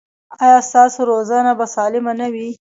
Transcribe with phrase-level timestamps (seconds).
[0.43, 2.49] ایا ستاسو روزنه به سالمه نه وي؟